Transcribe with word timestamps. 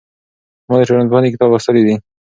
ما 0.67 0.75
د 0.79 0.81
ټولنپوهنې 0.89 1.29
کتاب 1.33 1.49
لوستلی 1.51 1.83
دی. 1.87 1.95